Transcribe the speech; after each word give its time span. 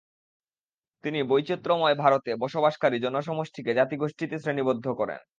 তিনি 1.03 1.19
বৈচিত্র্যময় 1.23 1.95
ভারতে 1.95 2.31
বসবাসকারী 2.35 2.97
জনসমষ্টিকে 2.99 3.71
জাতিগোষ্ঠীতে 3.73 4.35
শ্রেণীবদ্ধ 4.39 4.85
করেন। 4.99 5.21